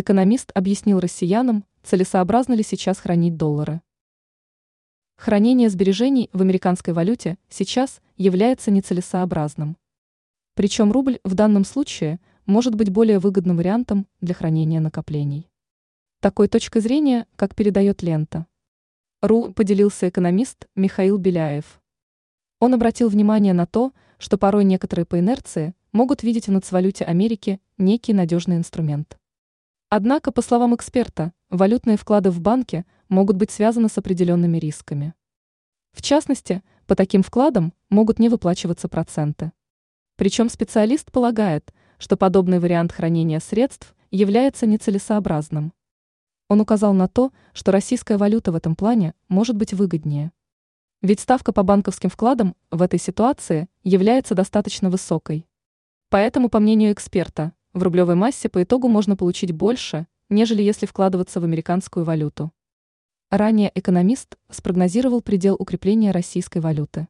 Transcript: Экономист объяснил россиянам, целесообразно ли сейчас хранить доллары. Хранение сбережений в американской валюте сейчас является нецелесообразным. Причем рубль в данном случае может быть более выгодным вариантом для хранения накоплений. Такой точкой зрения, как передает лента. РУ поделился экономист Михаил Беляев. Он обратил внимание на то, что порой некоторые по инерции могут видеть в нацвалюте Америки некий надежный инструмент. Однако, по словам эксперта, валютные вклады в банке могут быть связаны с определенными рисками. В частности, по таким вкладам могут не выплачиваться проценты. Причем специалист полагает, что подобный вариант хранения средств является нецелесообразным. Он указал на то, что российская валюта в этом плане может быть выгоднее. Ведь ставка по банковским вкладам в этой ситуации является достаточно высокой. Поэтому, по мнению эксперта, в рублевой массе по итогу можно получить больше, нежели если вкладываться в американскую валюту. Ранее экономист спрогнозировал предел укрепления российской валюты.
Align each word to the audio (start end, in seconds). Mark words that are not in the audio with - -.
Экономист 0.00 0.52
объяснил 0.54 1.00
россиянам, 1.00 1.64
целесообразно 1.82 2.52
ли 2.52 2.62
сейчас 2.62 3.00
хранить 3.00 3.36
доллары. 3.36 3.82
Хранение 5.16 5.68
сбережений 5.70 6.30
в 6.32 6.40
американской 6.40 6.94
валюте 6.94 7.36
сейчас 7.48 8.00
является 8.16 8.70
нецелесообразным. 8.70 9.76
Причем 10.54 10.92
рубль 10.92 11.18
в 11.24 11.34
данном 11.34 11.64
случае 11.64 12.20
может 12.46 12.76
быть 12.76 12.90
более 12.90 13.18
выгодным 13.18 13.56
вариантом 13.56 14.06
для 14.20 14.36
хранения 14.36 14.78
накоплений. 14.78 15.50
Такой 16.20 16.46
точкой 16.46 16.78
зрения, 16.78 17.26
как 17.34 17.56
передает 17.56 18.00
лента. 18.00 18.46
РУ 19.20 19.52
поделился 19.52 20.08
экономист 20.08 20.68
Михаил 20.76 21.18
Беляев. 21.18 21.82
Он 22.60 22.72
обратил 22.72 23.08
внимание 23.08 23.52
на 23.52 23.66
то, 23.66 23.92
что 24.18 24.38
порой 24.38 24.62
некоторые 24.62 25.06
по 25.06 25.18
инерции 25.18 25.74
могут 25.90 26.22
видеть 26.22 26.46
в 26.46 26.52
нацвалюте 26.52 27.04
Америки 27.04 27.60
некий 27.78 28.12
надежный 28.12 28.58
инструмент. 28.58 29.18
Однако, 29.90 30.32
по 30.32 30.42
словам 30.42 30.74
эксперта, 30.74 31.32
валютные 31.48 31.96
вклады 31.96 32.30
в 32.30 32.42
банке 32.42 32.84
могут 33.08 33.36
быть 33.36 33.50
связаны 33.50 33.88
с 33.88 33.96
определенными 33.96 34.58
рисками. 34.58 35.14
В 35.92 36.02
частности, 36.02 36.62
по 36.86 36.94
таким 36.94 37.22
вкладам 37.22 37.72
могут 37.88 38.18
не 38.18 38.28
выплачиваться 38.28 38.88
проценты. 38.88 39.50
Причем 40.16 40.50
специалист 40.50 41.10
полагает, 41.10 41.72
что 41.96 42.18
подобный 42.18 42.58
вариант 42.58 42.92
хранения 42.92 43.40
средств 43.40 43.94
является 44.10 44.66
нецелесообразным. 44.66 45.72
Он 46.48 46.60
указал 46.60 46.92
на 46.92 47.08
то, 47.08 47.32
что 47.54 47.72
российская 47.72 48.18
валюта 48.18 48.52
в 48.52 48.56
этом 48.56 48.76
плане 48.76 49.14
может 49.28 49.56
быть 49.56 49.72
выгоднее. 49.72 50.32
Ведь 51.00 51.20
ставка 51.20 51.50
по 51.52 51.62
банковским 51.62 52.10
вкладам 52.10 52.56
в 52.70 52.82
этой 52.82 52.98
ситуации 52.98 53.68
является 53.84 54.34
достаточно 54.34 54.90
высокой. 54.90 55.46
Поэтому, 56.10 56.50
по 56.50 56.58
мнению 56.58 56.92
эксперта, 56.92 57.52
в 57.78 57.82
рублевой 57.82 58.14
массе 58.14 58.48
по 58.48 58.62
итогу 58.62 58.88
можно 58.88 59.16
получить 59.16 59.52
больше, 59.52 60.06
нежели 60.28 60.62
если 60.62 60.86
вкладываться 60.86 61.40
в 61.40 61.44
американскую 61.44 62.04
валюту. 62.04 62.52
Ранее 63.30 63.70
экономист 63.74 64.36
спрогнозировал 64.50 65.22
предел 65.22 65.54
укрепления 65.58 66.10
российской 66.10 66.58
валюты. 66.58 67.08